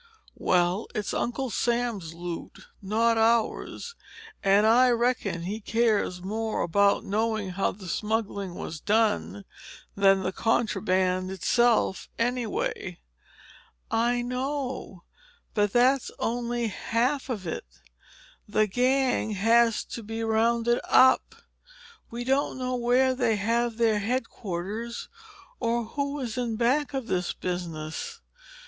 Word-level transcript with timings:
"Well, 0.39 0.87
it's 0.95 1.13
Uncle 1.13 1.51
Sam's 1.51 2.15
loot, 2.15 2.65
not 2.81 3.19
ours. 3.19 3.93
And 4.43 4.65
I 4.65 4.89
reckon 4.89 5.43
he 5.43 5.59
cares 5.61 6.23
more 6.23 6.63
about 6.63 7.03
knowing 7.05 7.51
how 7.51 7.71
the 7.73 7.87
smuggling 7.87 8.55
was 8.55 8.79
done 8.79 9.45
than 9.95 10.23
the 10.23 10.31
contraband 10.31 11.29
itself, 11.29 12.09
anyway." 12.17 12.97
"I 13.91 14.23
know. 14.23 15.03
But 15.53 15.71
that's 15.71 16.09
only 16.17 16.69
half 16.69 17.29
of 17.29 17.45
it. 17.45 17.65
The 18.49 18.65
gang 18.65 19.29
has 19.35 19.83
got 19.83 19.91
to 19.93 20.01
be 20.01 20.23
rounded 20.23 20.79
up. 20.85 21.35
We 22.09 22.23
don't 22.23 22.57
know 22.57 22.75
where 22.75 23.13
they 23.13 23.35
have 23.35 23.77
their 23.77 23.99
headquarters 23.99 25.09
or 25.59 25.85
who 25.85 26.19
is 26.19 26.39
in 26.39 26.55
back 26.55 26.95
of 26.95 27.05
this 27.05 27.33
business. 27.33 28.19